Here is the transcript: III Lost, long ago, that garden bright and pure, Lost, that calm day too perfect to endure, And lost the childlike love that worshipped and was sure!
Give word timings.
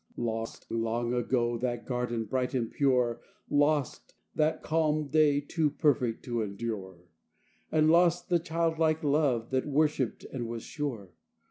III 0.17 0.23
Lost, 0.23 0.71
long 0.71 1.13
ago, 1.13 1.59
that 1.59 1.85
garden 1.85 2.25
bright 2.25 2.55
and 2.55 2.71
pure, 2.71 3.21
Lost, 3.51 4.15
that 4.33 4.63
calm 4.63 5.09
day 5.09 5.39
too 5.39 5.69
perfect 5.69 6.25
to 6.25 6.41
endure, 6.41 7.05
And 7.71 7.87
lost 7.87 8.27
the 8.29 8.39
childlike 8.39 9.03
love 9.03 9.51
that 9.51 9.67
worshipped 9.67 10.23
and 10.33 10.47
was 10.47 10.63
sure! 10.63 11.11